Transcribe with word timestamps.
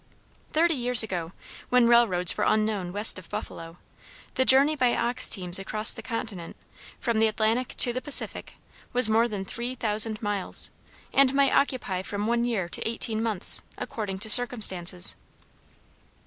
Thirty 0.51 0.73
years 0.73 1.03
ago, 1.03 1.31
when 1.69 1.87
railroads 1.87 2.35
were 2.35 2.43
unknown 2.43 2.91
west 2.91 3.19
of 3.19 3.29
Buffalo, 3.29 3.77
the 4.33 4.45
journey 4.45 4.75
by 4.75 4.95
ox 4.95 5.29
teams 5.29 5.59
across 5.59 5.93
the 5.93 6.01
continent, 6.01 6.55
from 6.99 7.19
the 7.19 7.27
Atlantic 7.27 7.75
to 7.77 7.93
the 7.93 8.01
Pacific, 8.01 8.55
was 8.93 9.07
more 9.07 9.27
than 9.27 9.45
three 9.45 9.75
thousand 9.75 10.19
miles, 10.23 10.71
and 11.13 11.35
might 11.35 11.53
occupy 11.53 12.01
from 12.01 12.25
one 12.25 12.45
year 12.45 12.67
to 12.67 12.89
eighteen 12.89 13.21
months, 13.21 13.61
according 13.77 14.17
to 14.17 14.27
circumstances. 14.27 15.15